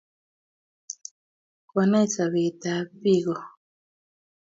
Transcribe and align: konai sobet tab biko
konai 1.69 2.07
sobet 2.13 2.55
tab 2.63 2.87
biko 3.01 3.35